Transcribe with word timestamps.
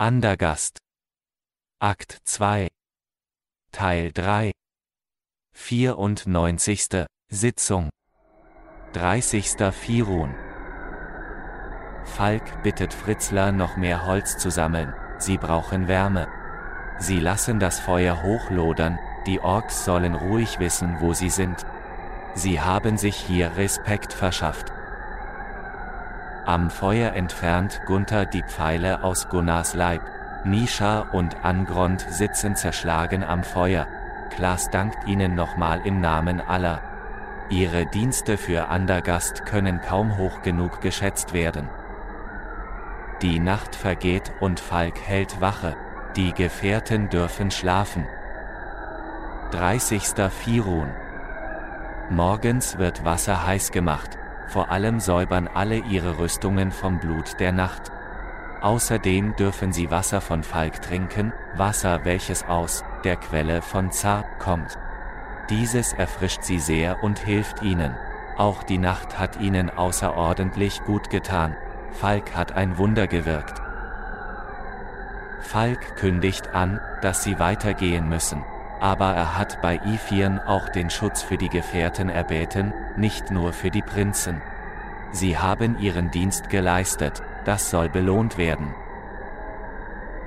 Andergast. 0.00 0.78
Akt 1.80 2.20
2. 2.22 2.68
Teil 3.72 4.12
3. 4.12 4.52
94. 5.56 7.06
Sitzung. 7.28 7.90
30. 8.92 9.56
Firun. 9.72 10.36
Falk 12.04 12.62
bittet 12.62 12.94
Fritzler 12.94 13.50
noch 13.50 13.76
mehr 13.76 14.06
Holz 14.06 14.38
zu 14.38 14.52
sammeln, 14.52 14.94
sie 15.18 15.36
brauchen 15.36 15.88
Wärme. 15.88 16.28
Sie 17.00 17.18
lassen 17.18 17.58
das 17.58 17.80
Feuer 17.80 18.22
hochlodern, 18.22 19.00
die 19.26 19.40
Orks 19.40 19.84
sollen 19.84 20.14
ruhig 20.14 20.60
wissen, 20.60 21.00
wo 21.00 21.12
sie 21.12 21.30
sind. 21.30 21.66
Sie 22.34 22.60
haben 22.60 22.98
sich 22.98 23.16
hier 23.16 23.56
Respekt 23.56 24.12
verschafft. 24.12 24.72
Am 26.48 26.70
Feuer 26.70 27.12
entfernt 27.12 27.82
Gunther 27.84 28.24
die 28.24 28.42
Pfeile 28.42 29.04
aus 29.04 29.28
Gunnars 29.28 29.74
Leib. 29.74 30.00
Nisha 30.44 31.00
und 31.00 31.44
Angrond 31.44 32.06
sitzen 32.08 32.56
zerschlagen 32.56 33.22
am 33.22 33.44
Feuer. 33.44 33.86
Klaas 34.30 34.70
dankt 34.70 35.06
ihnen 35.06 35.34
nochmal 35.34 35.82
im 35.84 36.00
Namen 36.00 36.40
aller. 36.40 36.80
Ihre 37.50 37.84
Dienste 37.84 38.38
für 38.38 38.68
Andergast 38.68 39.44
können 39.44 39.82
kaum 39.82 40.16
hoch 40.16 40.40
genug 40.40 40.80
geschätzt 40.80 41.34
werden. 41.34 41.68
Die 43.20 43.40
Nacht 43.40 43.76
vergeht 43.76 44.32
und 44.40 44.58
Falk 44.58 44.98
hält 45.02 45.42
Wache. 45.42 45.76
Die 46.16 46.32
Gefährten 46.32 47.10
dürfen 47.10 47.50
schlafen. 47.50 48.06
30. 49.50 50.02
Firun. 50.30 50.88
Morgens 52.08 52.78
wird 52.78 53.04
Wasser 53.04 53.46
heiß 53.46 53.70
gemacht 53.70 54.17
vor 54.48 54.70
allem 54.70 54.98
säubern 55.00 55.48
alle 55.52 55.76
ihre 55.76 56.18
Rüstungen 56.18 56.72
vom 56.72 56.98
Blut 56.98 57.38
der 57.38 57.52
Nacht. 57.52 57.92
Außerdem 58.60 59.36
dürfen 59.36 59.72
sie 59.72 59.90
Wasser 59.90 60.20
von 60.20 60.42
Falk 60.42 60.82
trinken, 60.82 61.32
Wasser 61.54 62.04
welches 62.04 62.44
aus 62.44 62.82
der 63.04 63.16
Quelle 63.16 63.62
von 63.62 63.92
Zar 63.92 64.24
kommt. 64.38 64.76
Dieses 65.48 65.92
erfrischt 65.92 66.42
sie 66.42 66.58
sehr 66.58 67.02
und 67.02 67.18
hilft 67.20 67.62
ihnen. 67.62 67.94
Auch 68.36 68.62
die 68.62 68.78
Nacht 68.78 69.18
hat 69.18 69.40
ihnen 69.40 69.70
außerordentlich 69.70 70.82
gut 70.84 71.10
getan. 71.10 71.56
Falk 71.92 72.36
hat 72.36 72.52
ein 72.52 72.78
Wunder 72.78 73.06
gewirkt. 73.06 73.60
Falk 75.40 75.96
kündigt 75.96 76.54
an, 76.54 76.80
dass 77.00 77.22
sie 77.22 77.38
weitergehen 77.38 78.08
müssen. 78.08 78.44
Aber 78.80 79.12
er 79.14 79.36
hat 79.38 79.60
bei 79.62 79.80
Iphiren 79.84 80.38
auch 80.38 80.68
den 80.68 80.90
Schutz 80.90 81.22
für 81.22 81.36
die 81.36 81.48
Gefährten 81.48 82.08
erbeten, 82.08 82.72
nicht 82.98 83.30
nur 83.30 83.52
für 83.52 83.70
die 83.70 83.82
Prinzen. 83.82 84.42
Sie 85.10 85.38
haben 85.38 85.78
ihren 85.78 86.10
Dienst 86.10 86.50
geleistet, 86.50 87.22
das 87.44 87.70
soll 87.70 87.88
belohnt 87.88 88.36
werden. 88.36 88.74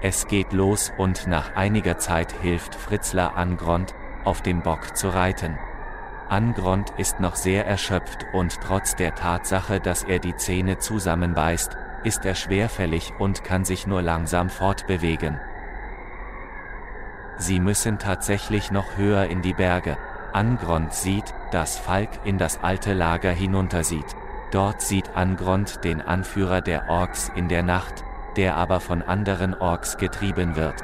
Es 0.01 0.27
geht 0.27 0.51
los 0.51 0.91
und 0.97 1.27
nach 1.27 1.55
einiger 1.55 1.99
Zeit 1.99 2.31
hilft 2.31 2.73
Fritzler 2.73 3.37
Angrond, 3.37 3.93
auf 4.23 4.41
dem 4.41 4.61
Bock 4.63 4.97
zu 4.97 5.09
reiten. 5.09 5.59
Angrond 6.27 6.91
ist 6.97 7.19
noch 7.19 7.35
sehr 7.35 7.67
erschöpft 7.67 8.25
und 8.33 8.59
trotz 8.61 8.95
der 8.95 9.13
Tatsache, 9.13 9.79
dass 9.79 10.03
er 10.03 10.19
die 10.19 10.35
Zähne 10.35 10.77
zusammenbeißt, 10.77 11.75
ist 12.03 12.25
er 12.25 12.35
schwerfällig 12.35 13.13
und 13.19 13.43
kann 13.43 13.65
sich 13.65 13.85
nur 13.85 14.01
langsam 14.01 14.49
fortbewegen. 14.49 15.39
Sie 17.37 17.59
müssen 17.59 17.99
tatsächlich 17.99 18.71
noch 18.71 18.97
höher 18.97 19.25
in 19.25 19.41
die 19.41 19.53
Berge. 19.53 19.97
Angrond 20.33 20.93
sieht, 20.93 21.33
dass 21.51 21.77
Falk 21.77 22.09
in 22.23 22.37
das 22.37 22.63
alte 22.63 22.93
Lager 22.93 23.31
hinuntersieht. 23.31 24.05
Dort 24.51 24.81
sieht 24.81 25.15
Angrond 25.15 25.83
den 25.83 26.01
Anführer 26.01 26.61
der 26.61 26.89
Orks 26.89 27.31
in 27.35 27.47
der 27.47 27.63
Nacht, 27.63 28.03
der 28.35 28.55
aber 28.55 28.79
von 28.79 29.01
anderen 29.01 29.53
Orks 29.53 29.97
getrieben 29.97 30.55
wird. 30.55 30.75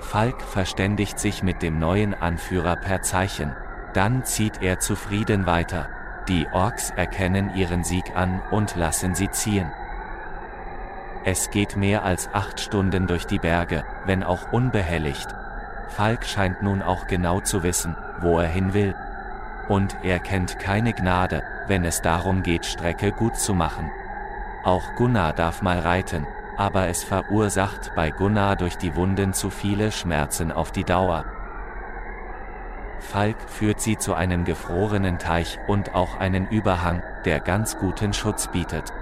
Falk 0.00 0.42
verständigt 0.42 1.18
sich 1.18 1.42
mit 1.42 1.62
dem 1.62 1.78
neuen 1.78 2.14
Anführer 2.14 2.76
per 2.76 3.02
Zeichen. 3.02 3.54
Dann 3.94 4.24
zieht 4.24 4.62
er 4.62 4.78
zufrieden 4.78 5.46
weiter. 5.46 5.88
Die 6.28 6.46
Orks 6.52 6.90
erkennen 6.90 7.54
ihren 7.54 7.84
Sieg 7.84 8.14
an 8.14 8.42
und 8.50 8.76
lassen 8.76 9.14
sie 9.14 9.30
ziehen. 9.30 9.70
Es 11.24 11.50
geht 11.50 11.76
mehr 11.76 12.04
als 12.04 12.32
acht 12.32 12.60
Stunden 12.60 13.06
durch 13.06 13.26
die 13.26 13.38
Berge, 13.38 13.84
wenn 14.06 14.22
auch 14.22 14.52
unbehelligt. 14.52 15.34
Falk 15.88 16.24
scheint 16.24 16.62
nun 16.62 16.82
auch 16.82 17.06
genau 17.06 17.40
zu 17.40 17.62
wissen, 17.62 17.96
wo 18.20 18.38
er 18.38 18.48
hin 18.48 18.74
will. 18.74 18.94
Und 19.68 19.96
er 20.02 20.18
kennt 20.18 20.58
keine 20.58 20.92
Gnade, 20.92 21.42
wenn 21.66 21.84
es 21.84 22.00
darum 22.00 22.42
geht, 22.42 22.64
Strecke 22.64 23.12
gut 23.12 23.36
zu 23.36 23.54
machen. 23.54 23.90
Auch 24.64 24.94
Gunnar 24.96 25.32
darf 25.32 25.62
mal 25.62 25.78
reiten, 25.78 26.26
aber 26.56 26.88
es 26.88 27.04
verursacht 27.04 27.92
bei 27.94 28.10
Gunnar 28.10 28.56
durch 28.56 28.76
die 28.76 28.96
Wunden 28.96 29.32
zu 29.32 29.50
viele 29.50 29.92
Schmerzen 29.92 30.50
auf 30.50 30.72
die 30.72 30.84
Dauer. 30.84 31.24
Falk 33.00 33.36
führt 33.46 33.80
sie 33.80 33.96
zu 33.96 34.14
einem 34.14 34.44
gefrorenen 34.44 35.18
Teich 35.18 35.58
und 35.66 35.94
auch 35.94 36.18
einen 36.18 36.48
Überhang, 36.48 37.02
der 37.24 37.40
ganz 37.40 37.78
guten 37.78 38.12
Schutz 38.12 38.48
bietet. 38.48 38.92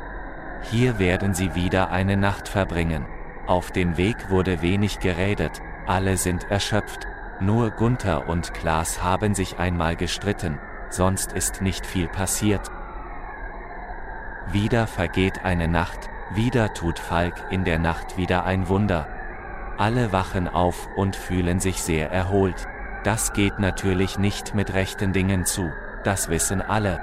Hier 0.62 0.98
werden 0.98 1.34
sie 1.34 1.54
wieder 1.54 1.90
eine 1.90 2.16
Nacht 2.16 2.48
verbringen. 2.48 3.06
Auf 3.46 3.70
dem 3.70 3.96
Weg 3.96 4.30
wurde 4.30 4.60
wenig 4.62 5.00
geredet, 5.00 5.62
alle 5.86 6.16
sind 6.16 6.50
erschöpft, 6.50 7.06
nur 7.40 7.70
Gunther 7.70 8.28
und 8.28 8.54
Klaas 8.54 9.02
haben 9.02 9.34
sich 9.34 9.58
einmal 9.58 9.96
gestritten, 9.96 10.58
sonst 10.90 11.32
ist 11.32 11.60
nicht 11.60 11.86
viel 11.86 12.08
passiert. 12.08 12.70
Wieder 14.52 14.86
vergeht 14.86 15.44
eine 15.44 15.68
Nacht, 15.68 16.08
wieder 16.34 16.72
tut 16.74 16.98
Falk 16.98 17.34
in 17.50 17.64
der 17.64 17.78
Nacht 17.78 18.16
wieder 18.16 18.44
ein 18.44 18.68
Wunder. 18.68 19.06
Alle 19.76 20.12
wachen 20.12 20.48
auf 20.48 20.88
und 20.96 21.14
fühlen 21.14 21.60
sich 21.60 21.82
sehr 21.82 22.10
erholt. 22.10 22.66
Das 23.04 23.32
geht 23.32 23.58
natürlich 23.58 24.18
nicht 24.18 24.54
mit 24.54 24.72
rechten 24.72 25.12
Dingen 25.12 25.44
zu, 25.44 25.70
das 26.04 26.28
wissen 26.28 26.62
alle. 26.62 27.00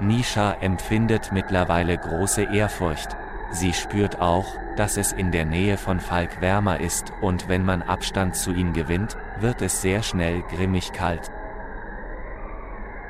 Nisha 0.00 0.52
empfindet 0.60 1.32
mittlerweile 1.32 1.96
große 1.96 2.44
Ehrfurcht, 2.44 3.16
Sie 3.50 3.72
spürt 3.72 4.20
auch, 4.20 4.46
dass 4.76 4.96
es 4.96 5.12
in 5.12 5.30
der 5.30 5.44
Nähe 5.44 5.78
von 5.78 6.00
Falk 6.00 6.40
wärmer 6.40 6.80
ist 6.80 7.12
und 7.20 7.48
wenn 7.48 7.64
man 7.64 7.82
Abstand 7.82 8.36
zu 8.36 8.52
ihm 8.52 8.72
gewinnt, 8.72 9.16
wird 9.40 9.62
es 9.62 9.80
sehr 9.80 10.02
schnell 10.02 10.42
grimmig 10.42 10.92
kalt. 10.92 11.30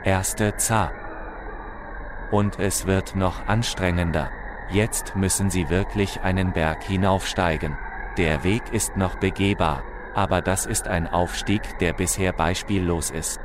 Erste 0.04 0.56
Zar. 0.56 0.92
Und 2.30 2.58
es 2.58 2.86
wird 2.86 3.16
noch 3.16 3.48
anstrengender. 3.48 4.30
Jetzt 4.70 5.16
müssen 5.16 5.50
sie 5.50 5.68
wirklich 5.68 6.20
einen 6.22 6.52
Berg 6.52 6.82
hinaufsteigen. 6.82 7.76
Der 8.16 8.44
Weg 8.44 8.62
ist 8.72 8.96
noch 8.96 9.16
begehbar, 9.16 9.82
aber 10.14 10.42
das 10.42 10.66
ist 10.66 10.88
ein 10.88 11.06
Aufstieg, 11.06 11.78
der 11.78 11.92
bisher 11.92 12.32
beispiellos 12.32 13.10
ist. 13.10 13.40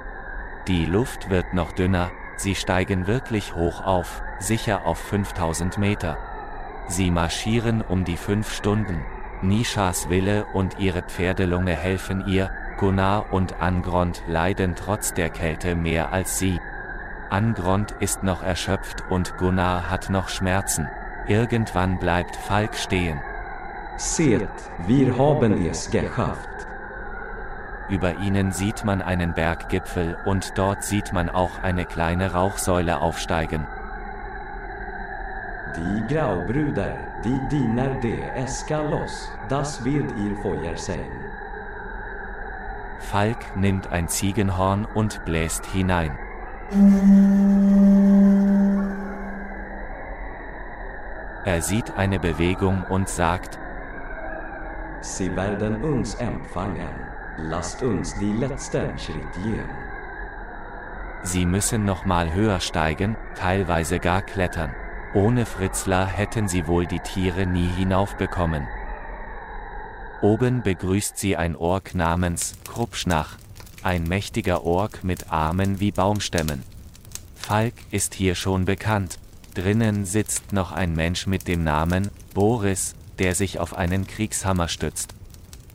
Die 0.68 0.86
Luft 0.86 1.30
wird 1.30 1.54
noch 1.54 1.72
dünner, 1.72 2.12
sie 2.38 2.56
steigen 2.56 3.08
wirklich 3.08 3.56
hoch 3.56 3.84
auf, 3.84 4.22
sicher 4.40 4.86
auf 4.86 5.00
5000 5.00 5.78
Meter. 5.78 6.18
Sie 6.92 7.10
marschieren 7.10 7.82
um 7.82 8.04
die 8.04 8.18
fünf 8.18 8.54
Stunden. 8.54 9.06
Nishas 9.42 10.10
Wille 10.10 10.46
und 10.52 10.78
ihre 10.78 11.04
Pferdelunge 11.04 11.74
helfen 11.74 12.28
ihr, 12.28 12.52
Gunnar 12.78 13.32
und 13.32 13.62
Angrond 13.62 14.22
leiden 14.28 14.76
trotz 14.76 15.14
der 15.14 15.30
Kälte 15.30 15.74
mehr 15.74 16.12
als 16.12 16.38
sie. 16.38 16.60
Angrond 17.30 17.94
ist 18.02 18.24
noch 18.24 18.44
erschöpft 18.44 19.06
und 19.10 19.38
Gunnar 19.38 19.90
hat 19.90 20.10
noch 20.10 20.28
Schmerzen. 20.28 20.90
Irgendwann 21.28 21.98
bleibt 21.98 22.36
Falk 22.36 22.76
stehen. 22.76 23.22
Seht, 23.96 24.50
wir 24.86 25.18
haben 25.18 25.66
es 25.66 25.90
geschafft. 25.90 26.50
Über 27.88 28.18
ihnen 28.18 28.52
sieht 28.52 28.84
man 28.84 29.02
einen 29.02 29.34
Berggipfel 29.34 30.18
und 30.26 30.58
dort 30.58 30.84
sieht 30.84 31.14
man 31.14 31.30
auch 31.30 31.64
eine 31.64 31.86
kleine 31.86 32.34
Rauchsäule 32.34 33.00
aufsteigen. 33.00 33.66
Die 35.76 36.14
Graubrüder, 36.14 36.98
die 37.24 37.40
diener 37.50 37.94
de 38.02 38.20
Eskalos, 38.36 39.32
das 39.48 39.84
wird 39.86 40.12
ihr 40.18 40.36
Feuer 40.38 40.76
sein. 40.76 41.12
Falk 43.00 43.56
nimmt 43.56 43.92
ein 43.92 44.08
Ziegenhorn 44.10 44.86
und 44.86 45.24
bläst 45.24 45.66
hinein. 45.66 46.18
Er 51.46 51.62
sieht 51.62 51.98
eine 51.98 52.20
Bewegung 52.20 52.84
und 52.90 53.08
sagt, 53.08 53.58
Sie 55.02 55.36
werden 55.36 55.84
uns 55.84 56.16
empfangen. 56.16 57.12
Lasst 57.38 57.82
uns 57.82 58.14
die 58.20 58.34
letzten 58.34 58.98
Schritt 59.00 59.32
gehen. 59.44 59.70
Sie 61.24 61.46
müssen 61.46 61.86
noch 61.86 62.06
mal 62.06 62.34
höher 62.34 62.60
steigen, 62.60 63.16
teilweise 63.36 64.00
gar 64.00 64.22
klettern. 64.22 64.72
Ohne 65.14 65.46
Fritzler 65.46 66.06
hätten 66.06 66.48
sie 66.48 66.68
wohl 66.68 66.86
die 66.86 67.00
Tiere 67.00 67.46
nie 67.46 67.68
hinaufbekommen. 67.68 68.66
Oben 70.22 70.62
begrüßt 70.62 71.18
sie 71.18 71.36
ein 71.36 71.56
Ork 71.58 71.96
namens 71.96 72.56
Krupschnach, 72.64 73.38
ein 73.84 74.04
mächtiger 74.04 74.64
Ork 74.64 75.04
mit 75.04 75.32
Armen 75.32 75.82
wie 75.82 75.92
Baumstämmen. 75.92 76.64
Falk 77.36 77.74
ist 77.90 78.14
hier 78.14 78.36
schon 78.36 78.64
bekannt. 78.64 79.20
Drinnen 79.54 80.06
sitzt 80.06 80.54
noch 80.54 80.72
ein 80.72 80.96
Mensch 80.96 81.28
mit 81.28 81.48
dem 81.50 81.66
Namen 81.66 82.10
Boris, 82.34 82.96
der 83.20 83.36
sich 83.36 83.60
auf 83.60 83.74
einen 83.76 84.08
Kriegshammer 84.08 84.70
stützt. 84.70 85.14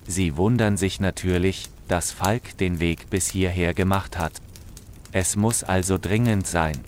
Sie 0.06 0.38
wundern 0.38 0.78
sich 0.78 0.98
natürlich, 0.98 1.68
dass 1.88 2.10
Falk 2.10 2.56
den 2.56 2.80
Weg 2.80 3.10
bis 3.10 3.28
hierher 3.28 3.74
gemacht 3.74 4.16
hat. 4.16 4.32
Es 5.12 5.36
muss 5.36 5.62
also 5.62 5.98
dringend 5.98 6.46
sein. 6.46 6.78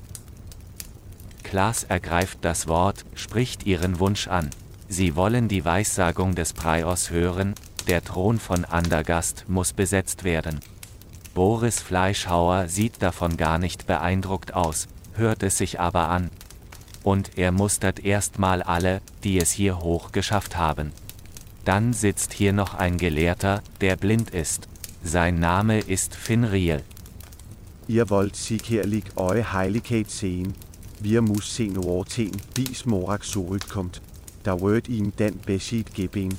Klaas 1.48 1.84
ergreift 1.84 2.40
das 2.42 2.68
Wort, 2.68 3.06
spricht 3.14 3.64
ihren 3.64 4.00
Wunsch 4.00 4.28
an. 4.28 4.50
Sie 4.86 5.16
wollen 5.16 5.48
die 5.48 5.64
Weissagung 5.64 6.34
des 6.34 6.52
Preios 6.52 7.08
hören, 7.08 7.54
der 7.86 8.04
Thron 8.04 8.38
von 8.38 8.66
Andergast 8.66 9.46
muss 9.48 9.72
besetzt 9.72 10.24
werden. 10.24 10.60
Boris 11.32 11.80
Fleischhauer 11.80 12.68
sieht 12.68 13.00
davon 13.00 13.38
gar 13.38 13.58
nicht 13.58 13.86
beeindruckt 13.86 14.52
aus, 14.52 14.88
hört 15.14 15.42
es 15.42 15.56
sich 15.56 15.80
aber 15.80 16.10
an. 16.10 16.28
Und 17.02 17.38
er 17.38 17.50
mustert 17.50 18.04
erstmal 18.04 18.62
alle, 18.62 19.00
die 19.24 19.38
es 19.38 19.50
hier 19.50 19.78
hoch 19.78 20.12
geschafft 20.12 20.58
haben. 20.58 20.92
Dann 21.64 21.94
sitzt 21.94 22.34
hier 22.34 22.52
noch 22.52 22.74
ein 22.74 22.98
Gelehrter, 22.98 23.62
der 23.80 23.96
blind 23.96 24.28
ist. 24.28 24.68
Sein 25.02 25.38
Name 25.40 25.78
ist 25.78 26.14
Finriel. 26.14 26.82
Ihr 27.86 28.10
wollt 28.10 28.36
sig 28.36 28.60
herlig 28.68 29.04
øje 29.16 29.50
heilighed 29.50 30.10
sehen. 30.10 30.52
Wir 31.00 31.22
muss 31.22 31.54
se 31.54 31.70
over 31.78 32.04
ting, 32.04 32.32
morak 32.84 33.24
zurückkommt. 33.24 34.00
Da 34.42 34.60
wird 34.60 34.88
ihm 34.88 35.14
den 35.16 35.38
besit 35.38 35.94
geben. 35.94 36.36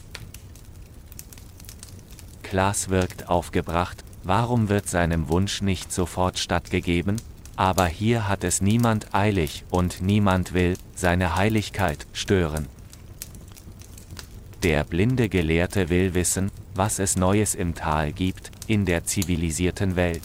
Klaas 2.44 2.89
wirkt 2.89 3.29
aufgebracht, 3.29 4.03
warum 4.23 4.69
wird 4.69 4.89
seinem 4.89 5.29
Wunsch 5.29 5.61
nicht 5.61 5.94
sofort 5.94 6.39
stattgegeben? 6.39 7.21
Aber 7.56 7.85
hier 7.85 8.27
hat 8.27 8.44
es 8.44 8.61
niemand 8.61 9.13
eilig 9.13 9.63
und 9.69 10.01
niemand 10.01 10.53
will 10.53 10.75
seine 10.95 11.35
Heiligkeit 11.35 12.07
stören. 12.13 12.67
Der 14.63 14.83
blinde 14.83 15.29
Gelehrte 15.29 15.89
will 15.89 16.13
wissen, 16.13 16.51
was 16.73 17.00
es 17.00 17.15
Neues 17.15 17.56
im 17.56 17.75
Tal 17.75 18.11
gibt, 18.11 18.51
in 18.67 18.85
der 18.85 19.06
zivilisierten 19.06 19.95
Welt. 19.95 20.23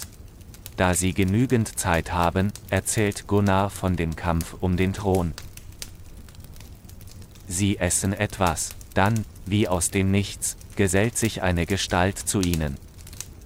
Da 0.76 0.94
sie 0.94 1.14
genügend 1.14 1.78
Zeit 1.78 2.12
haben, 2.12 2.52
erzählt 2.68 3.26
Gunnar 3.26 3.70
von 3.70 3.96
dem 3.96 4.16
Kampf 4.16 4.56
um 4.60 4.76
den 4.76 4.92
Thron. 4.92 5.32
Sie 7.46 7.78
essen 7.78 8.12
etwas, 8.12 8.74
dann, 8.94 9.24
wie 9.46 9.68
aus 9.68 9.90
dem 9.90 10.10
Nichts, 10.10 10.56
gesellt 10.76 11.16
sich 11.16 11.42
eine 11.42 11.66
Gestalt 11.66 12.18
zu 12.18 12.40
ihnen. 12.40 12.76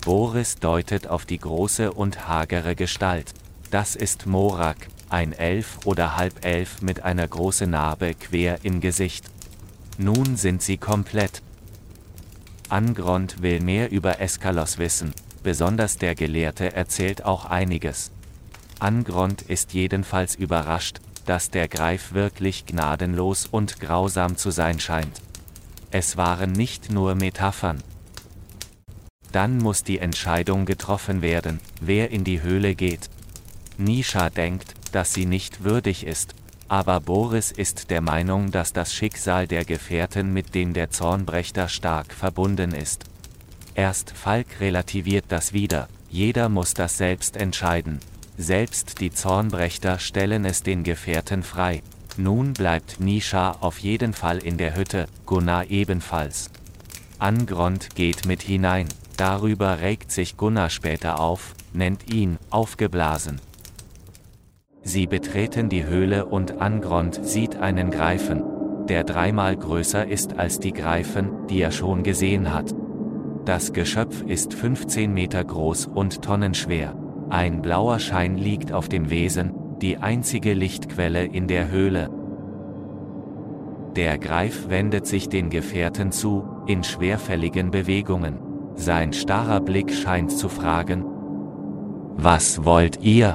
Boris 0.02 0.56
deutet 0.56 1.08
auf 1.08 1.26
die 1.26 1.38
große 1.38 1.92
und 1.92 2.28
hagere 2.28 2.74
Gestalt. 2.74 3.34
Das 3.70 3.96
ist 3.96 4.24
Morak, 4.24 4.88
ein 5.10 5.32
Elf 5.32 5.80
oder 5.84 6.16
Halbelf 6.16 6.80
mit 6.80 7.02
einer 7.02 7.28
großen 7.28 7.68
Narbe 7.68 8.14
quer 8.14 8.60
im 8.62 8.80
Gesicht. 8.80 9.26
Nun 9.98 10.36
sind 10.36 10.62
sie 10.62 10.78
komplett. 10.78 11.42
Angrond 12.70 13.42
will 13.42 13.60
mehr 13.60 13.90
über 13.90 14.20
Eskalos 14.20 14.78
wissen, 14.78 15.12
besonders 15.48 15.96
der 15.96 16.14
Gelehrte 16.14 16.74
erzählt 16.74 17.24
auch 17.24 17.46
einiges. 17.46 18.10
Angrond 18.80 19.40
ist 19.40 19.72
jedenfalls 19.72 20.34
überrascht, 20.34 21.00
dass 21.24 21.48
der 21.48 21.68
Greif 21.68 22.12
wirklich 22.12 22.66
gnadenlos 22.66 23.46
und 23.50 23.80
grausam 23.80 24.36
zu 24.36 24.50
sein 24.50 24.78
scheint. 24.78 25.22
Es 25.90 26.18
waren 26.18 26.52
nicht 26.52 26.92
nur 26.92 27.14
Metaphern. 27.14 27.82
Dann 29.32 29.56
muss 29.56 29.84
die 29.84 30.00
Entscheidung 30.00 30.66
getroffen 30.66 31.22
werden, 31.22 31.60
wer 31.80 32.10
in 32.10 32.24
die 32.24 32.42
Höhle 32.42 32.74
geht. 32.74 33.08
Nisha 33.78 34.28
denkt, 34.28 34.74
dass 34.92 35.14
sie 35.14 35.24
nicht 35.24 35.64
würdig 35.64 36.04
ist, 36.04 36.34
aber 36.68 37.00
Boris 37.00 37.52
ist 37.52 37.88
der 37.88 38.02
Meinung, 38.02 38.50
dass 38.50 38.74
das 38.74 38.92
Schicksal 38.92 39.46
der 39.46 39.64
Gefährten 39.64 40.30
mit 40.30 40.54
dem 40.54 40.74
der 40.74 40.90
Zornbrecher 40.90 41.70
stark 41.70 42.12
verbunden 42.12 42.72
ist. 42.72 43.06
Erst 43.78 44.10
Falk 44.10 44.58
relativiert 44.58 45.26
das 45.28 45.52
wieder, 45.52 45.86
jeder 46.10 46.48
muss 46.48 46.74
das 46.74 46.98
selbst 46.98 47.36
entscheiden. 47.36 48.00
Selbst 48.36 49.00
die 49.00 49.12
Zornbrecher 49.12 50.00
stellen 50.00 50.44
es 50.44 50.64
den 50.64 50.82
Gefährten 50.82 51.44
frei, 51.44 51.84
nun 52.16 52.54
bleibt 52.54 52.98
Nisha 52.98 53.52
auf 53.60 53.78
jeden 53.78 54.14
Fall 54.14 54.38
in 54.38 54.56
der 54.56 54.74
Hütte, 54.74 55.06
Gunnar 55.26 55.70
ebenfalls. 55.70 56.50
Angrond 57.20 57.94
geht 57.94 58.26
mit 58.26 58.42
hinein, 58.42 58.88
darüber 59.16 59.78
regt 59.80 60.10
sich 60.10 60.36
Gunnar 60.36 60.70
später 60.70 61.20
auf, 61.20 61.54
nennt 61.72 62.12
ihn 62.12 62.38
aufgeblasen. 62.50 63.40
Sie 64.82 65.06
betreten 65.06 65.68
die 65.68 65.84
Höhle 65.84 66.26
und 66.26 66.60
Angrond 66.60 67.24
sieht 67.24 67.54
einen 67.54 67.92
Greifen, 67.92 68.42
der 68.88 69.04
dreimal 69.04 69.56
größer 69.56 70.04
ist 70.04 70.36
als 70.36 70.58
die 70.58 70.72
Greifen, 70.72 71.46
die 71.46 71.60
er 71.60 71.70
schon 71.70 72.02
gesehen 72.02 72.52
hat. 72.52 72.74
Das 73.48 73.72
Geschöpf 73.72 74.20
ist 74.26 74.52
15 74.52 75.10
Meter 75.10 75.42
groß 75.42 75.86
und 75.86 76.20
tonnenschwer. 76.20 76.94
Ein 77.30 77.62
blauer 77.62 77.98
Schein 77.98 78.36
liegt 78.36 78.74
auf 78.74 78.90
dem 78.90 79.08
Wesen, 79.08 79.54
die 79.80 79.96
einzige 79.96 80.52
Lichtquelle 80.52 81.24
in 81.24 81.46
der 81.46 81.70
Höhle. 81.70 82.10
Der 83.96 84.18
Greif 84.18 84.68
wendet 84.68 85.06
sich 85.06 85.30
den 85.30 85.48
Gefährten 85.48 86.12
zu, 86.12 86.44
in 86.66 86.84
schwerfälligen 86.84 87.70
Bewegungen. 87.70 88.38
Sein 88.74 89.14
starrer 89.14 89.62
Blick 89.62 89.94
scheint 89.94 90.30
zu 90.30 90.50
fragen, 90.50 91.06
Was 92.18 92.66
wollt 92.66 93.00
ihr? 93.00 93.34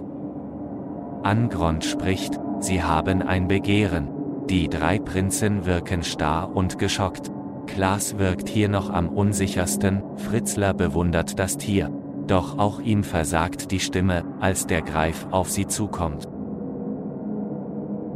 Angrond 1.23 1.85
spricht, 1.85 2.39
sie 2.59 2.83
haben 2.83 3.23
ein 3.23 3.47
Begehren. 3.47 4.09
Die 4.47 4.69
drei 4.69 4.99
Prinzen 4.99 5.65
wirken 5.65 6.03
starr 6.03 6.55
und 6.55 6.77
geschockt. 6.77 7.31
Klaas 7.65 8.17
wirkt 8.19 8.49
hier 8.49 8.69
noch 8.69 8.89
am 8.89 9.09
unsichersten, 9.09 10.02
Fritzler 10.33 10.73
bewundert 10.73 11.37
das 11.37 11.57
Tier. 11.59 11.91
Doch 12.25 12.57
auch 12.57 12.79
ihm 12.79 13.03
versagt 13.03 13.69
die 13.69 13.79
Stimme, 13.79 14.23
als 14.39 14.65
der 14.65 14.81
Greif 14.81 15.27
auf 15.29 15.51
sie 15.51 15.67
zukommt. 15.67 16.27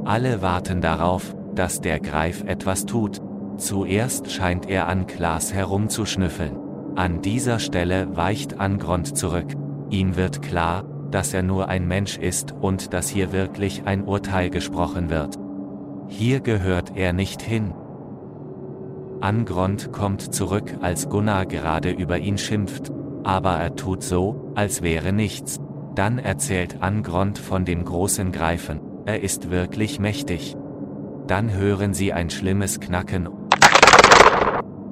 Alle 0.04 0.42
warten 0.42 0.82
darauf, 0.82 1.36
dass 1.54 1.80
der 1.80 2.00
Greif 2.00 2.44
etwas 2.48 2.88
tut. 2.88 3.22
Zuerst 3.58 4.32
scheint 4.32 4.68
er 4.68 4.88
an 4.88 5.06
Klaas 5.06 5.54
herumzuschnüffeln. 5.54 6.58
An 6.96 7.22
dieser 7.22 7.60
Stelle 7.60 8.08
weicht 8.18 8.60
Angrond 8.60 9.16
zurück. 9.16 9.54
Ihm 9.92 10.16
wird 10.16 10.42
klar, 10.42 10.86
dass 11.12 11.36
er 11.36 11.44
nur 11.44 11.70
ein 11.70 11.88
Mensch 11.88 12.18
ist 12.18 12.52
und 12.52 12.94
dass 12.94 13.10
hier 13.10 13.32
wirklich 13.32 13.84
ein 13.86 14.06
Urteil 14.06 14.50
gesprochen 14.50 15.12
wird. 15.12 15.36
Hier 16.08 16.40
gehört 16.40 16.94
er 16.96 17.14
nicht 17.14 17.44
hin. 17.44 17.76
Angrond 19.22 19.92
kommt 19.92 20.34
zurück, 20.34 20.78
als 20.82 21.10
Gunnar 21.10 21.46
gerade 21.46 21.92
über 21.92 22.18
ihn 22.18 22.38
schimpft, 22.38 22.92
aber 23.24 23.52
er 23.54 23.76
tut 23.76 24.04
so, 24.04 24.52
als 24.56 24.82
wäre 24.82 25.14
nichts. 25.14 25.60
Dann 25.96 26.20
erzählt 26.20 26.82
Angrond 26.82 27.40
von 27.40 27.66
dem 27.66 27.84
großen 27.84 28.32
Greifen, 28.32 28.80
er 29.06 29.24
ist 29.24 29.50
wirklich 29.50 30.00
mächtig. 30.00 30.56
Dann 31.28 31.54
hören 31.54 31.94
sie 31.94 32.14
ein 32.14 32.30
schlimmes 32.30 32.80
Knacken 32.80 33.28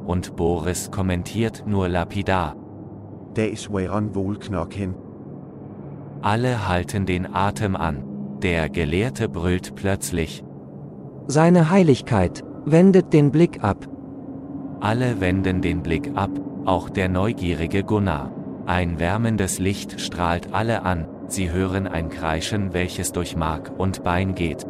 und 0.05 0.35
Boris 0.35 0.91
kommentiert 0.91 1.63
nur 1.65 1.89
lapidar. 1.89 2.55
Dags 3.33 3.71
væren 3.71 4.15
wohlknocken. 4.15 4.95
Alle 6.21 6.67
halten 6.67 7.05
den 7.05 7.33
Atem 7.33 7.75
an. 7.75 8.03
Der 8.41 8.69
Gelehrte 8.69 9.27
brüllt 9.27 9.75
plötzlich. 9.75 10.43
Seine 11.27 11.69
Heiligkeit, 11.69 12.43
wendet 12.65 13.13
den 13.13 13.31
Blick 13.31 13.63
ab. 13.63 13.87
Alle 14.79 15.19
wenden 15.19 15.61
den 15.61 15.81
Blick 15.81 16.11
ab, 16.15 16.31
auch 16.65 16.89
der 16.89 17.09
neugierige 17.09 17.83
Gunnar. 17.83 18.31
Ein 18.65 18.99
wärmendes 18.99 19.59
Licht 19.59 20.01
strahlt 20.01 20.53
alle 20.53 20.83
an, 20.83 21.07
sie 21.27 21.49
hören 21.49 21.87
ein 21.87 22.09
Kreischen, 22.09 22.73
welches 22.73 23.11
durch 23.11 23.35
Mark 23.35 23.71
und 23.77 24.03
Bein 24.03 24.35
geht. 24.35 24.65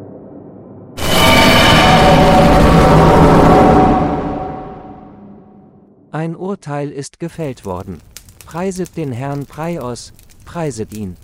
Ein 6.12 6.34
Urteil 6.36 6.90
ist 6.90 7.20
gefällt 7.20 7.64
worden. 7.64 8.00
Preiset 8.46 8.96
den 8.96 9.12
Herrn 9.12 9.44
Preios, 9.44 10.12
preiset 10.44 10.94
ihn. 10.94 11.16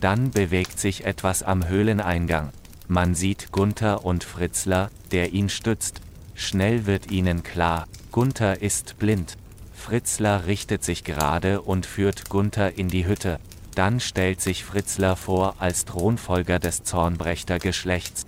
Dann 0.00 0.30
bewegt 0.30 0.80
sich 0.80 1.04
etwas 1.04 1.42
am 1.42 1.68
Höhleneingang. 1.68 2.50
Man 2.88 3.14
sieht 3.14 3.52
Gunther 3.52 4.04
und 4.04 4.24
Fritzler, 4.24 4.90
der 5.12 5.32
ihn 5.32 5.48
stützt. 5.48 6.00
Schnell 6.34 6.86
wird 6.86 7.10
ihnen 7.10 7.42
klar, 7.42 7.86
Gunther 8.10 8.62
ist 8.62 8.98
blind. 8.98 9.36
Fritzler 9.74 10.46
richtet 10.46 10.84
sich 10.84 11.04
gerade 11.04 11.60
und 11.60 11.86
führt 11.86 12.28
Gunther 12.28 12.78
in 12.78 12.88
die 12.88 13.06
Hütte. 13.06 13.40
Dann 13.74 14.00
stellt 14.00 14.40
sich 14.40 14.64
Fritzler 14.64 15.16
vor 15.16 15.56
als 15.58 15.84
Thronfolger 15.84 16.58
des 16.58 16.84
Zornbrechter-Geschlechts. 16.84 18.26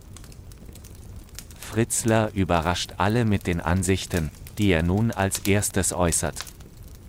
Fritzler 1.59 2.31
überrascht 2.35 2.95
alle 2.99 3.25
mit 3.25 3.47
den 3.47 3.61
Ansichten, 3.61 4.31
die 4.59 4.71
er 4.71 4.83
nun 4.83 5.11
als 5.11 5.41
erstes 5.41 5.93
äußert. 5.93 6.37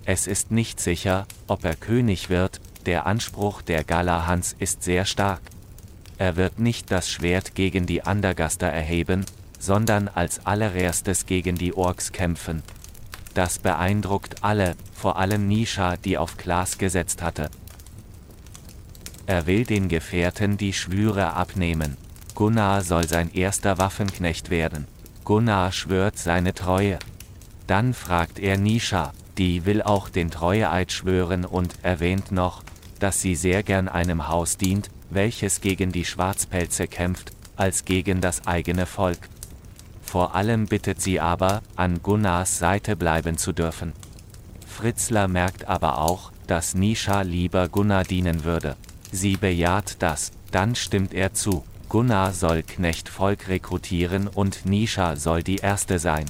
Es 0.06 0.28
ist 0.28 0.52
nicht 0.52 0.80
sicher, 0.80 1.28
ob 1.48 1.64
er 1.66 1.76
König 1.76 2.30
wird, 2.30 2.62
der 2.86 3.06
Anspruch 3.06 3.62
der 3.62 3.84
Galahans 3.84 4.56
ist 4.60 4.84
sehr 4.84 5.06
stark. 5.06 5.42
Er 6.18 6.36
wird 6.36 6.60
nicht 6.60 6.92
das 6.92 7.10
Schwert 7.10 7.56
gegen 7.56 7.88
die 7.88 8.04
Andergaster 8.04 8.68
erheben, 8.68 9.26
sondern 9.60 10.08
als 10.08 10.46
allererstes 10.46 11.26
gegen 11.26 11.56
die 11.56 11.74
Orks 11.74 12.12
kämpfen. 12.12 12.64
Das 13.34 13.60
beeindruckt 13.60 14.44
alle, 14.44 14.76
vor 14.94 15.18
allem 15.18 15.48
Nisha, 15.48 15.98
die 15.98 16.18
auf 16.18 16.38
Klaas 16.38 16.78
gesetzt 16.78 17.22
hatte. 17.22 17.50
Er 19.26 19.48
will 19.48 19.66
den 19.66 19.90
Gefährten 19.90 20.58
die 20.58 20.74
Schwüre 20.74 21.34
abnehmen. 21.34 21.98
Gunnar 22.36 22.82
soll 22.82 23.08
sein 23.08 23.34
erster 23.34 23.78
Waffenknecht 23.78 24.50
werden. 24.50 24.88
Gunnar 25.24 25.72
schwört 25.72 26.18
seine 26.18 26.54
Treue. 26.54 27.00
Dann 27.66 27.94
fragt 27.94 28.40
er 28.40 28.58
Nisha, 28.58 29.14
die 29.38 29.66
will 29.66 29.82
auch 29.82 30.10
den 30.10 30.32
Treueeid 30.32 30.92
schwören 30.92 31.44
und 31.46 31.74
erwähnt 31.82 32.32
noch, 32.32 32.64
dass 33.00 33.22
sie 33.22 33.36
sehr 33.36 33.64
gern 33.64 33.88
einem 33.88 34.28
Haus 34.28 34.58
dient, 34.58 34.90
welches 35.10 35.62
gegen 35.62 35.92
die 35.92 36.06
Schwarzpelze 36.06 36.88
kämpft, 36.88 37.32
als 37.56 37.86
gegen 37.86 38.22
das 38.22 38.48
eigene 38.48 38.86
Volk. 38.86 39.30
Vor 40.06 40.36
allem 40.36 40.68
bittet 40.68 41.02
sie 41.02 41.20
aber, 41.20 41.62
an 41.76 42.02
Gunnars 42.02 42.60
Seite 42.60 42.96
bleiben 42.96 43.38
zu 43.38 43.52
dürfen. 43.52 43.94
Fritzler 44.66 45.28
merkt 45.28 45.68
aber 45.68 46.00
auch, 46.00 46.32
dass 46.48 46.76
Nisha 46.76 47.22
lieber 47.22 47.68
Gunnar 47.68 48.04
dienen 48.04 48.44
würde. 48.44 48.76
Sie 49.12 49.38
bejaht 49.38 49.98
das, 50.00 50.32
dann 50.52 50.76
stimmt 50.76 51.14
er 51.14 51.34
zu. 51.34 51.64
Gunnar 51.90 52.34
soll 52.34 52.64
Knechtvolk 52.64 53.48
rekrutieren 53.48 54.28
und 54.28 54.66
Nisha 54.66 55.16
soll 55.16 55.44
die 55.44 55.58
erste 55.58 56.00
sein. 56.00 56.26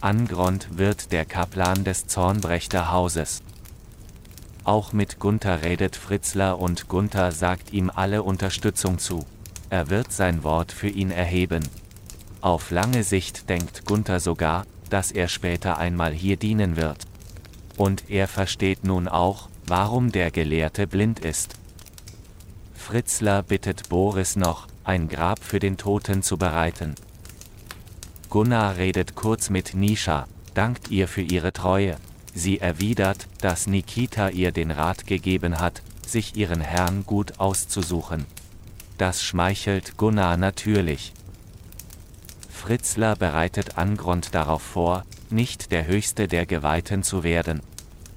Angrond 0.00 0.78
wird 0.78 1.10
der 1.12 1.24
Kaplan 1.24 1.84
des 1.84 2.06
Zornbrechter 2.06 2.92
Hauses. 2.92 3.42
Auch 4.64 4.92
mit 4.92 5.18
Gunther 5.18 5.62
redet 5.62 5.96
Fritzler 5.96 6.58
und 6.58 6.88
Gunther 6.88 7.32
sagt 7.32 7.72
ihm 7.72 7.90
alle 7.94 8.22
Unterstützung 8.22 8.98
zu. 8.98 9.24
Er 9.70 9.90
wird 9.90 10.12
sein 10.12 10.44
Wort 10.44 10.70
für 10.72 10.88
ihn 10.88 11.10
erheben. 11.10 11.62
Auf 12.46 12.70
lange 12.70 13.02
Sicht 13.02 13.48
denkt 13.48 13.86
Gunther 13.86 14.20
sogar, 14.20 14.66
dass 14.88 15.10
er 15.10 15.26
später 15.26 15.78
einmal 15.78 16.12
hier 16.12 16.36
dienen 16.36 16.76
wird. 16.76 16.98
Und 17.76 18.08
er 18.08 18.28
versteht 18.28 18.84
nun 18.84 19.08
auch, 19.08 19.48
warum 19.66 20.12
der 20.12 20.30
Gelehrte 20.30 20.86
blind 20.86 21.18
ist. 21.18 21.54
Fritzler 22.72 23.42
bittet 23.42 23.88
Boris 23.88 24.36
noch, 24.36 24.68
ein 24.84 25.08
Grab 25.08 25.42
für 25.42 25.58
den 25.58 25.76
Toten 25.76 26.22
zu 26.22 26.36
bereiten. 26.38 26.94
Gunnar 28.30 28.76
redet 28.76 29.16
kurz 29.16 29.50
mit 29.50 29.74
Nisha, 29.74 30.28
dankt 30.54 30.88
ihr 30.88 31.08
für 31.08 31.22
ihre 31.22 31.52
Treue. 31.52 31.96
Sie 32.32 32.60
erwidert, 32.60 33.26
dass 33.40 33.66
Nikita 33.66 34.28
ihr 34.28 34.52
den 34.52 34.70
Rat 34.70 35.08
gegeben 35.08 35.58
hat, 35.58 35.82
sich 36.06 36.36
ihren 36.36 36.60
Herrn 36.60 37.04
gut 37.06 37.40
auszusuchen. 37.40 38.24
Das 38.98 39.20
schmeichelt 39.20 39.96
Gunnar 39.96 40.36
natürlich. 40.36 41.12
Fritzler 42.56 43.14
bereitet 43.14 43.78
Angrond 43.78 44.34
darauf 44.34 44.62
vor, 44.62 45.04
nicht 45.30 45.70
der 45.70 45.86
Höchste 45.86 46.26
der 46.26 46.46
Geweihten 46.46 47.04
zu 47.04 47.22
werden. 47.22 47.60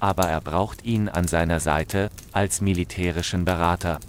Aber 0.00 0.24
er 0.24 0.40
braucht 0.40 0.84
ihn 0.84 1.08
an 1.08 1.28
seiner 1.28 1.60
Seite, 1.60 2.10
als 2.32 2.60
militärischen 2.60 3.44
Berater. 3.44 4.00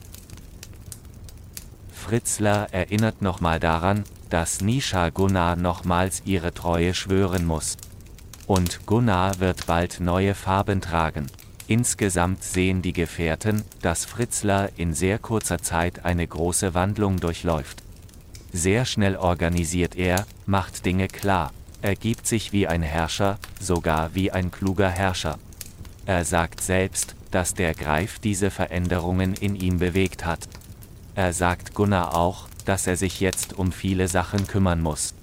Fritzler 1.93 2.69
erinnert 2.71 3.21
nochmal 3.21 3.59
daran, 3.59 4.03
dass 4.29 4.61
Nisha 4.61 5.09
Gunnar 5.09 5.57
nochmals 5.57 6.23
ihre 6.25 6.53
Treue 6.53 6.93
schwören 6.93 7.45
muss. 7.45 7.77
Und 8.47 8.87
Gunnar 8.87 9.39
wird 9.39 9.67
bald 9.67 9.99
neue 9.99 10.33
Farben 10.33 10.81
tragen. 10.81 11.27
Insgesamt 11.67 12.43
sehen 12.43 12.81
die 12.81 12.93
Gefährten, 12.93 13.63
dass 13.81 14.05
Fritzler 14.05 14.69
in 14.77 14.93
sehr 14.93 15.19
kurzer 15.19 15.61
Zeit 15.61 16.03
eine 16.05 16.25
große 16.25 16.73
Wandlung 16.73 17.19
durchläuft. 17.19 17.80
Sehr 18.53 18.85
schnell 18.85 19.15
organisiert 19.15 19.95
er, 19.95 20.25
macht 20.45 20.85
Dinge 20.85 21.07
klar, 21.07 21.51
er 21.81 21.95
gibt 21.95 22.27
sich 22.27 22.51
wie 22.51 22.67
ein 22.67 22.83
Herrscher, 22.83 23.39
sogar 23.59 24.13
wie 24.13 24.31
ein 24.31 24.51
kluger 24.51 24.89
Herrscher. 24.89 25.39
Er 26.05 26.25
sagt 26.25 26.61
selbst, 26.61 27.15
dass 27.31 27.53
der 27.53 27.73
Greif 27.73 28.19
diese 28.19 28.51
Veränderungen 28.51 29.33
in 29.33 29.55
ihm 29.55 29.79
bewegt 29.79 30.25
hat. 30.25 30.47
Er 31.15 31.33
sagt 31.33 31.73
Gunnar 31.73 32.15
auch, 32.15 32.47
dass 32.65 32.85
er 32.85 32.97
sich 32.97 33.19
jetzt 33.19 33.53
um 33.57 33.71
viele 33.71 34.07
Sachen 34.07 34.47
kümmern 34.47 34.81
muss. 34.81 35.15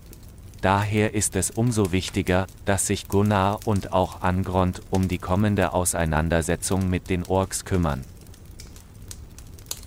Daher 0.60 1.14
ist 1.14 1.36
es 1.36 1.52
umso 1.52 1.92
wichtiger, 1.92 2.48
dass 2.64 2.88
sich 2.88 3.06
Gunnar 3.06 3.60
und 3.64 3.92
auch 3.92 4.22
Angrond 4.22 4.82
um 4.90 5.06
die 5.06 5.18
kommende 5.18 5.72
Auseinandersetzung 5.72 6.90
mit 6.90 7.08
den 7.08 7.24
Orks 7.24 7.64
kümmern. 7.64 8.04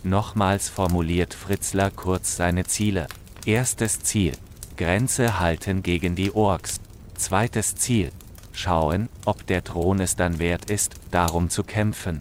Nochmals 0.04 0.70
formuliert 0.70 1.34
Fritzler 1.34 1.92
kurz 1.92 2.38
seine 2.38 2.64
Ziele. 2.64 3.08
Erstes 3.46 4.00
Ziel. 4.02 4.34
Grenze 4.78 5.40
halten 5.40 5.84
gegen 5.84 6.16
die 6.16 6.34
Orks. 6.34 6.80
Zweites 7.16 7.76
Ziel. 7.76 8.12
Schauen, 8.54 9.10
ob 9.26 9.46
der 9.48 9.64
Thron 9.64 10.00
es 10.00 10.16
dann 10.16 10.40
wert 10.40 10.70
ist, 10.70 10.96
darum 11.12 11.50
zu 11.50 11.64
kämpfen. 11.64 12.20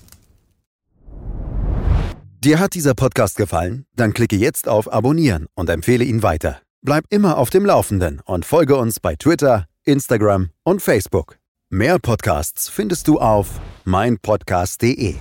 Dir 2.43 2.59
hat 2.59 2.75
dieser 2.75 2.95
Podcast 2.95 3.37
gefallen? 3.37 3.85
Dann 3.97 4.15
klicke 4.15 4.37
jetzt 4.37 4.67
auf 4.67 4.91
Abonnieren 4.91 5.47
und 5.55 5.69
empfehle 5.69 6.05
ihn 6.05 6.23
weiter. 6.23 6.63
Bleib 6.83 7.05
immer 7.11 7.37
auf 7.37 7.51
dem 7.51 7.67
Laufenden 7.67 8.21
und 8.25 8.47
folge 8.47 8.77
uns 8.77 9.01
bei 9.01 9.15
Twitter, 9.17 9.67
Instagram 9.85 10.49
und 10.65 10.81
Facebook. 10.81 11.37
Mehr 11.69 11.99
Podcasts 11.99 12.71
findest 12.71 13.09
du 13.09 13.21
auf 13.21 13.61
meinpodcast.de. 13.85 15.17